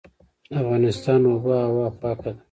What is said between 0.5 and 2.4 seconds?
د افغانستان اوبه هوا پاکه ده